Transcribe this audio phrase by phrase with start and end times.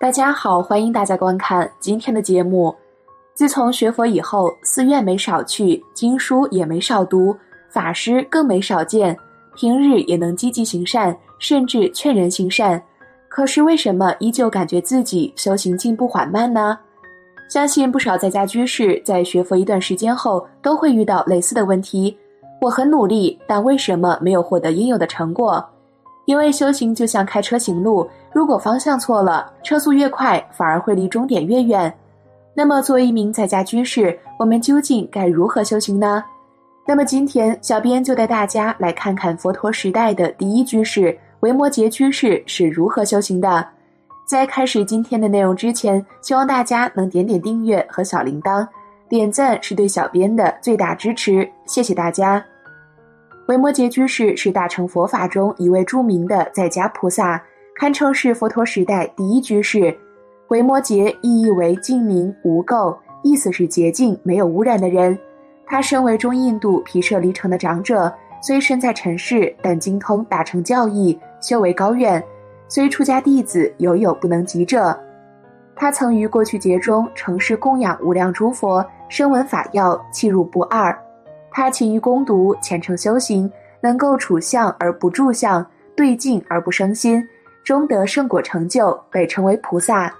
[0.00, 2.74] 大家好，欢迎大家观看今天的节目。
[3.34, 7.36] 自从学佛以后，寺院没少去，经书也没少读，
[7.68, 9.14] 法师更没少见，
[9.54, 12.82] 平日也能积极行善，甚至劝人行善。
[13.28, 16.78] 可是为什么依旧感觉自己修行进步缓慢呢？
[17.50, 22.16] 相信不少在家居士在学佛一段时间后，都会遇到类似的问题。
[22.62, 25.62] 我很努力，但为什么没有获得应有的成果？
[26.24, 31.92] 因为修行就像开车行路，如果方向错了，车速越快，反而会离终点越远。
[32.54, 36.22] 那么，作为一名在家居士，我们究竟该如何修行呢？
[36.86, 43.66] 那么，今天小编就带大家来看看佛陀时代的第一居士维摩诘居士是如何修行的。
[44.26, 48.66] 在开始今天的内容之前，希望大家能点点订阅和小铃铛，
[49.08, 52.44] 点赞是对小编的最大支持，谢谢大家。
[53.46, 57.42] 维摩诘居士是大乘佛法中一位著名的在家菩萨，
[57.80, 59.96] 堪称是佛陀时代第一居士。
[60.48, 65.18] 维摩诘意译为净明无垢，意思是洁净、没有污染的人。
[65.64, 72.22] 他身为中印度毗舍离城的长者，虽身在尘世，但精通大乘教义，修为高远。
[72.68, 74.94] 虽出家弟子犹有不能及者。
[75.74, 80.94] 他曾于过去劫中成事供养无量诸佛，声闻法要，弃入不二。
[81.50, 87.26] 他勤于攻读，虔诚修行，能够处相而不住相，对境而不生心，
[87.70, 90.12] 终得圣果成就，被称为菩萨。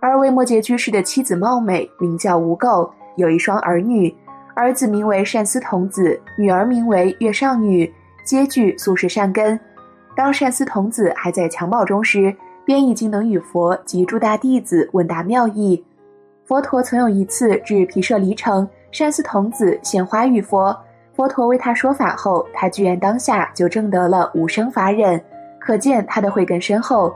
[0.00, 4.12] 而维摩诘居士的妻子貌美，名叫无垢，有一双儿女，
[4.56, 7.88] 儿子名为善思童子，女儿名为月少女，
[8.24, 9.56] 皆具素世善根。
[10.16, 15.84] 当善思童子还在襁褓中时，便已经能与佛及诸大弟子问答妙义。
[16.46, 18.68] 佛陀曾有一次至毗舍离城。
[18.90, 20.76] 善思童子献花与佛，
[21.14, 25.22] 佛陀为他说法后，他居然当下就证得了无生法忍，
[25.68, 27.14] 可见他的慧根深厚。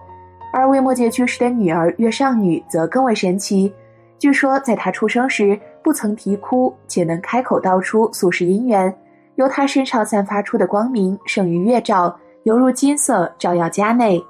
[0.53, 3.73] 而维摩诘居士的女儿月上女则更为神奇，
[4.19, 8.95] 据说在她出生时不曾啼哭，且能开口道出宿世因缘，
[9.37, 14.23] 由她身上散发出的光明胜于月照，犹如金色照耀家内。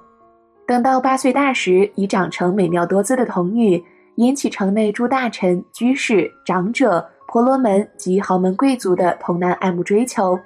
[0.68, 3.84] 等到八岁大时，已长成美妙多姿的童女，
[4.18, 7.04] 引起城内诸大臣、居士、长者。
[7.26, 10.38] 婆罗门及豪门贵族的童男爱慕追求，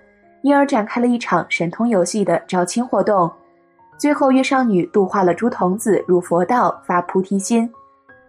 [0.43, 3.31] 因而展开了一场神通游戏的招亲活动。
[3.99, 7.69] 最后，月上女度化了诸童子入佛道，发菩提心；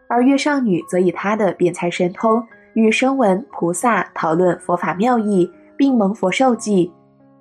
[0.08, 2.42] 而月上女则以她的辩才神通，
[2.74, 6.92] 与声闻菩萨讨论佛法妙义，并蒙佛授记。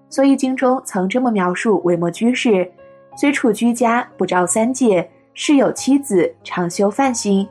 [0.08, 2.70] 所以经中曾这么描述维摩居士：
[3.16, 7.48] 虽处居家，不着三界，世有妻子，常修梵行。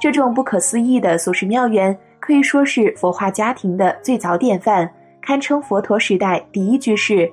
[0.00, 1.96] 这种不可思议的俗世妙缘。
[2.20, 7.30] 可以说是佛化家庭的最早典范，堪称佛陀时代第一居士。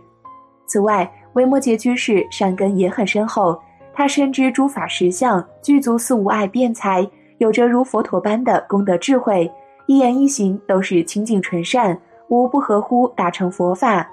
[0.68, 3.60] 此外，维摩诘居士善根也很深厚，
[3.94, 9.52] 他深知诸法实相，具足四无碍辩才，有着如佛陀般的功德智慧，
[9.86, 11.98] 一言一行都是清净纯善，
[12.28, 14.08] 无不合乎大乘佛法。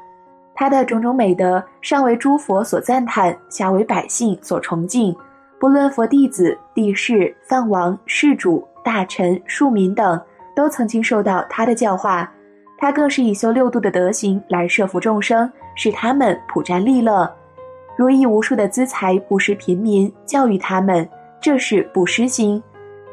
[0.55, 5.15] 他的种种美德，上为诸佛所赞叹，下为百姓所崇敬。
[5.61, 10.21] 不论佛弟子、帝释、梵王、世主、大臣、庶民等。
[10.57, 12.29] 都曾经受到他的教化，
[12.81, 17.29] 他更是以修六度的德行来摄服众生，使他们普沾利乐，
[17.97, 21.07] 如以无数的资财布施贫民，教育他们，
[21.41, 22.63] 这是布施心。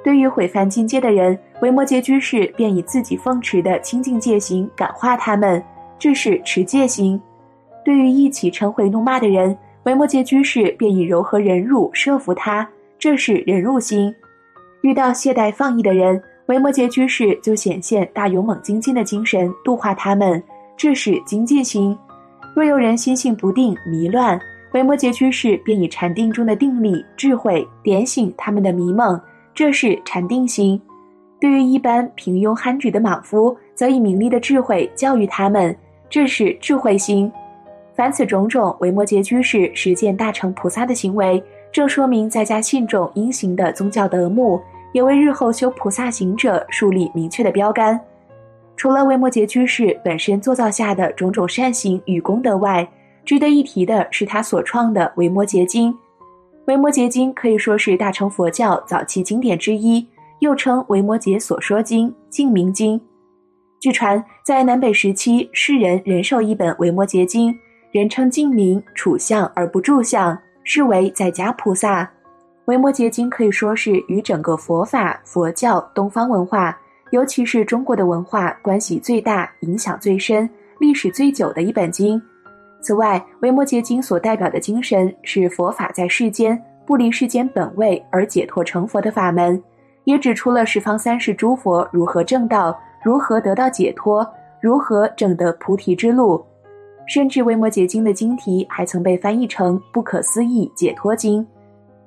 [0.04, 5.62] 对于毁犯境界的人，维摩诘居士便以自己奉持的清净戒行感化他们，
[5.98, 7.20] 这是持戒心。
[7.84, 14.14] 对于一起嗔恚怒骂的人，维摩诘居士便以柔和忍辱摄服他，这是忍辱心。
[14.82, 16.22] 遇到懈怠放逸的人。
[16.48, 20.42] 维摩诘居士就显现大勇猛精进的精神，度化他们，
[20.78, 21.98] 这是精进心。
[22.56, 24.40] 若有人心性不定、迷乱，
[24.74, 29.20] 维摩诘居士便以禅定中的定力、智慧点醒他们的迷梦，
[29.56, 30.80] 这是禅定心。
[31.40, 35.76] 对于一般平庸憨直的莽夫，则以名利的智慧教育他们，
[36.10, 37.32] 这是智慧心。
[37.96, 44.62] 凡此种种，维摩诘居士实践大乘菩萨的行为，正说明在家信众应行的宗教德目。
[44.96, 48.00] 也为日后修菩萨行者树立明确的标杆。
[48.78, 52.88] 除了维摩诘居士本身作造下的种种善行与功德外，
[53.26, 55.92] 值得一提的是他所创的《维摩诘经》。
[56.68, 60.08] 《维摩诘经》可以说是大乘佛教早期经典之一，
[60.40, 62.98] 又称《维摩诘所说经》《净明经》。
[63.82, 67.52] 据传，在南北时期，世人人手一本《维摩诘经》，
[67.92, 72.04] 人称净明，处相而不住相，是为在家菩萨。
[72.66, 76.76] 《维摩诘经》可以说是与整个佛法、佛教、东方文化，
[77.12, 82.20] 尤其是中国的文化关系最大、影响最深、历史最久的一本经。
[82.82, 89.62] 此外，《维摩诘经》所代表的精神是佛法在世间不离世间本位而解脱成佛的法门，
[90.06, 94.28] 也指出了十方三世诸佛如何正道，如何得到解脱，
[94.60, 96.44] 如何证得菩提之路。
[97.08, 101.46] 甚至《维摩诘经》的经题还曾被翻译成“不可思议解脱经”。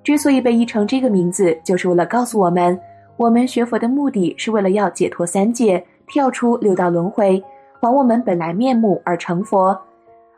[0.08, 2.80] 之所以被译成这个名字，就是为了告诉我们，
[3.18, 7.44] 我们学佛的目的是为了要解脱三界，跳出六道轮回，
[7.78, 9.78] 还我们本来面目而成佛。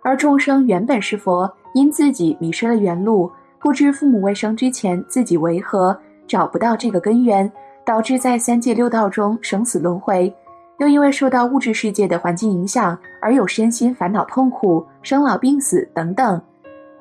[0.02, 3.31] 而众生原本是佛，因自己迷失了原路，
[3.61, 5.96] 不知父母未生之前自己为何，
[6.26, 7.49] 找不到这个根源，
[7.87, 10.34] 导致在三界六道中生死轮回。
[10.78, 16.43] 又因为受到物质世界的环境影响，而有身心烦恼、痛苦、生老病死等等。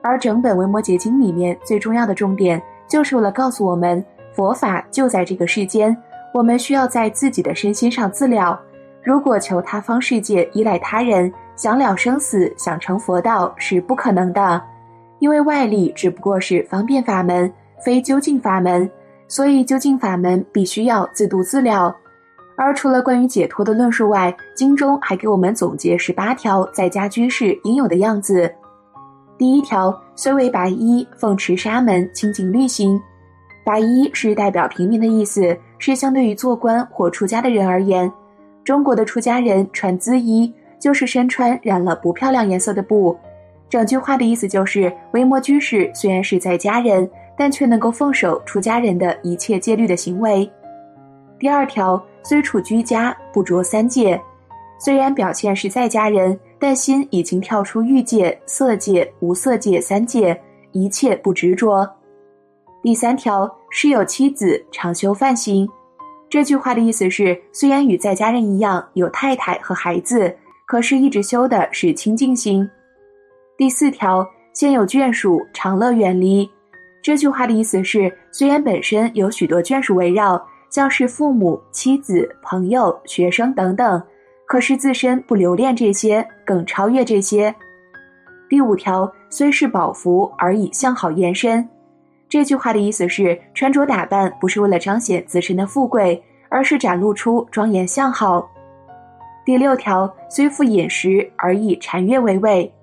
[0.02, 4.04] 而整本《维摩诘经》里面最重要的重点，就是为了告诉我们，
[4.34, 5.96] 佛法就在这个世间，
[6.34, 8.60] 我们需要在自己的身心上自了。
[9.04, 14.62] 如果求他方世界，依赖他人，想了生死，想成佛道，是不可能的。
[15.20, 17.52] 因为外力只不过是方便法门，
[17.84, 18.90] 非究竟法门，
[19.28, 21.96] 所以究竟法门必须要自度自了。
[22.56, 28.54] 而除了关于解脱的论述外，经中还给我们总结十八条在家居士应有的样子。
[29.40, 33.02] 第一条，虽为白衣，奉持沙门，清净律行。
[33.64, 38.12] 白衣是代表平民的意思，是相对于做官或出家的人而言。
[38.64, 43.18] 中国的出家人穿缁衣，就是身穿染了不漂亮颜色的布。
[43.68, 50.48] 整句话的意思就是，维摩居士虽然是在家人，但却能够奉守出家人的一切戒律的行为。
[51.40, 52.00] 第二条。
[52.22, 54.22] 虽处居家，不着三界。
[54.78, 60.40] 虽然表现是在家人，但心已经跳出欲界、色界、无色界三界，
[60.74, 61.90] 一切不执着。
[62.84, 65.68] 第三条是有妻子，常修梵行。
[66.30, 70.36] 这句话的意思是，虽然与在家人一样有太太和孩子，
[70.66, 72.70] 可是一直修的是清净心。
[73.58, 76.50] 第四条，现有眷属，常乐远离。
[77.02, 80.46] 这句话的意思是，虽然本身有许多眷属围绕。
[80.72, 84.00] 像是父母、妻子、朋友、学生等等，
[84.50, 87.54] 可是自身不留恋这些，更超越这些。
[88.50, 91.70] 第五条，虽是宝服，而以相好延伸。
[92.28, 96.20] 这句话的意思是，穿着打扮不是为了彰显自身的富贵，
[96.50, 98.50] 而是展露出庄严相好。
[99.46, 102.74] 第六条，虽富饮食，而以禅悦为味。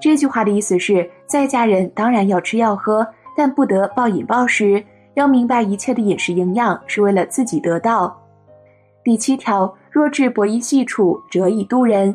[0.00, 3.06] 这句话的意思是，在家人当然要吃要喝，
[3.36, 4.82] 但不得暴饮暴食。
[5.12, 8.18] 要明白，一切的饮食营养是为了自己得到。
[9.04, 12.14] 第七条，若至博弈细处，折以度人。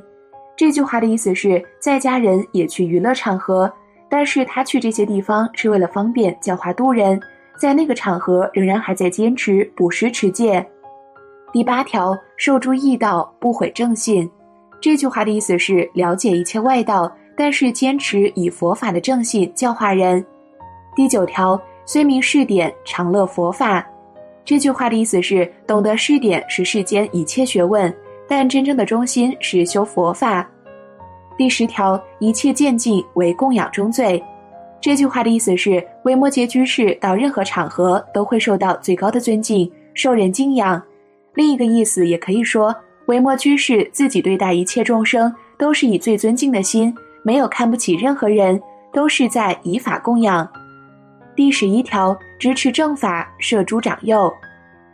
[0.56, 3.74] 这句话的意思是，在家人也去娱乐场合，
[4.08, 7.20] 但是他去这些地方是为了方便教化度人，
[7.58, 10.64] 在那个场合仍然还在坚持不施持戒。
[11.52, 14.30] 第八条，受诸异道，不毁正信。
[14.80, 20.24] 这句话的意思是，了解一切外道，但是坚持以佛法的正信教化人。
[20.96, 21.60] 第九条。
[21.84, 23.86] 虽明试点，常乐佛法。
[24.44, 27.94] 这句话的意思是，懂得试点是世间一切学问，
[28.28, 30.48] 但真正的中心是修佛法。
[31.38, 34.22] 第十条，一切渐进为供养中最。
[34.82, 40.82] 这句话的意思是，维摩诘居士到任何场合都会受到最高的尊敬，受人敬仰。
[41.36, 46.94] 另一个意思也可以说，维摩居士自己对待一切众生都是以最尊敬的心，
[47.24, 48.60] 没有看不起任何人，
[48.92, 50.48] 都是在以法供养。
[51.36, 54.34] 第十一条，支持正法，摄诸长幼。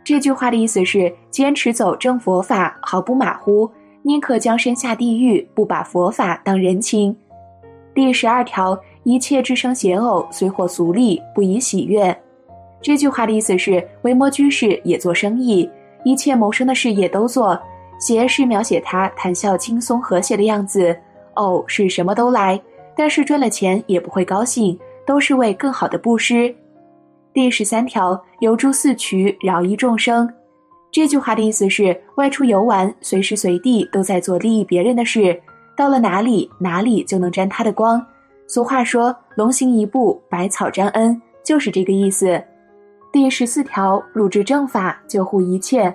[0.04, 3.66] 这句话的意思是坚持走正佛法，毫不马虎，
[4.02, 7.16] 宁可将身下地狱，不把佛法当人情。
[7.94, 12.14] 第十二条，一切之生邪偶，虽获俗利，不以喜悦。
[12.82, 15.66] 这句话的意思是维摩居士也做生意，
[16.04, 17.58] 一切谋生的事业都做。
[17.98, 20.94] 邪是描写他谈笑轻松和谐的样子，
[21.32, 22.60] 偶是什么都来，
[22.94, 24.78] 但是赚了钱也不会高兴。
[25.06, 26.54] 都是为更好的布施。
[27.32, 30.28] 第十三条，游诸四渠，饶益众生。
[30.90, 35.38] 这句话的意思是，外出游玩，随时随地都在做利益别人的事，
[35.76, 38.04] 到了哪里，哪里就能沾他的光。
[38.46, 42.42] 俗话说，龙行一步，百草沾恩，就是这个意思。
[43.12, 45.94] 第十四条，入至正法，救护一切。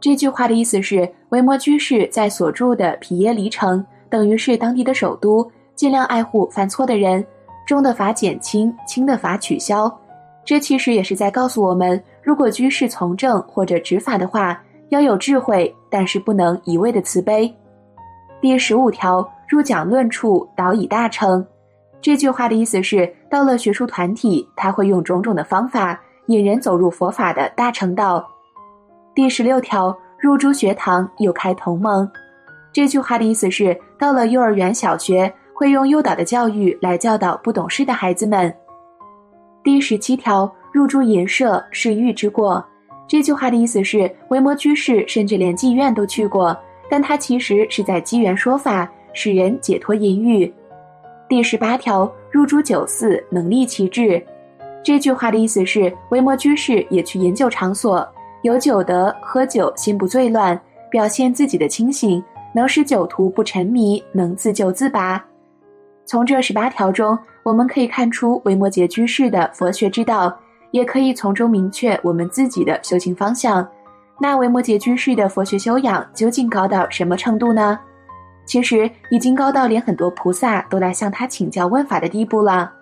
[0.00, 7.24] 这句话的意思是，维摩居士在所住的毗耶离城，等于是当地的首都，尽量爱护犯错的人。
[7.66, 9.86] 重的罚减轻，轻的罚取消，
[10.44, 17.52] 这其实也是在告诉我们：如果居士从政或者执法的话，要有智慧，但是不能一味的慈悲。
[18.40, 21.46] 第十五条，入讲论处，导以大成。
[22.00, 28.26] 这句话的意思是，到了学术团体，他会用种种的方法引人走入佛法的大成道。
[29.14, 32.10] 第十六条，入诸学堂，又开同盟。
[32.72, 35.32] 这句话的意思是，到了幼儿园、小学。
[35.52, 38.50] 会用诱导的教育来教导不懂事的孩子们。
[39.62, 42.64] 第十七条，入住淫舍是欲之过。
[43.06, 46.56] 这句话的意思是，维摩居士甚至连妓院都去过，
[46.88, 50.50] 但他其实是在机缘说法，使人解脱淫欲。
[51.28, 54.22] 第十八条，入诸酒肆，能立其志。
[54.82, 58.08] 这句话的意思是，维摩居士也去饮酒场所，
[58.42, 60.58] 有酒德，喝酒心不醉乱，
[60.90, 62.22] 表现自己的清醒，
[62.54, 65.22] 能使酒徒不沉迷，能自救自拔。
[66.10, 70.36] 从这十八条中，我们可以看出维摩诘居士的佛学之道。
[70.72, 73.64] 也可以从中明确我们自己的修行方向。
[74.18, 77.78] 那维摩诘居士的佛学修养究竟高到什么程度呢？
[78.44, 82.72] 其实已经高到连很多菩萨都来向他请教问法的地步了。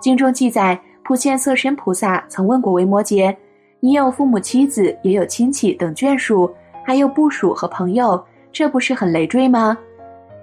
[0.00, 3.34] 经中记载，普贤色身菩萨曾问过维摩诘
[3.80, 6.48] ：“你有父母、妻子，也有亲戚等眷属，
[6.84, 9.76] 还有部属和朋友，这不是很累赘吗？”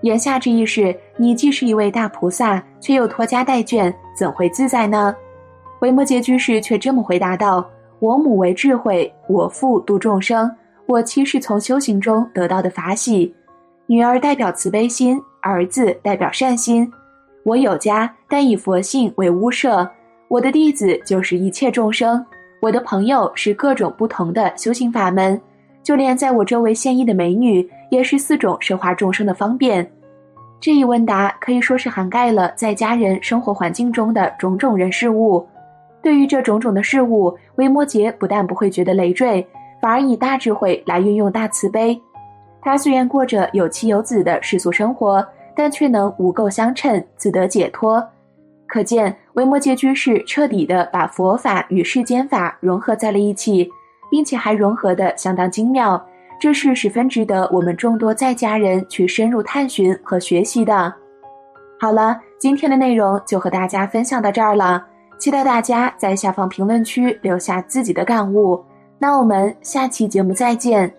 [0.02, 5.16] 言下之意是，你既是一位大菩萨，却又拖家带眷，怎会自在呢？
[5.82, 7.68] 维摩诘居士却这么回答道
[8.00, 10.50] ：“我母为智慧，我父度众生，
[10.86, 13.34] 我妻是从修行中得到的法喜。
[13.88, 16.90] 女儿代表慈悲心，儿子代表善心。
[17.44, 19.88] 我有家，但以佛性为屋舍。
[20.28, 22.24] 我的弟子就是一切众生，
[22.62, 25.40] 我的朋友是各种不同的修行法门。
[25.84, 29.90] 就连在我周围现役的美女，也是四种奢华众生的方便。
[30.60, 35.48] 这一问答可以说是涵盖了在家人生活环境中的种种人事物。”
[36.02, 39.46] 对于这种种的事物，维摩诘不但不会觉得累赘，
[39.82, 42.00] 反而以大智慧来运用大慈悲。
[42.62, 45.26] 他虽然过着有妻有子的世俗生活，
[45.56, 48.08] 但却能无垢相称，自得解脱。
[48.68, 53.68] 可见维摩诘居士彻底的把佛法与世间法融合在了一起，
[54.12, 56.04] 并且还融合的相当精妙，
[56.40, 60.94] 这是十分值得我们众多在家人去深入探寻和学习的。
[61.80, 64.86] 好了，今天的内容就和大家分享到这儿了。
[65.18, 68.64] 期待大家在下方评论区留下自己的感悟，
[69.00, 70.94] 那我们下期节目再见。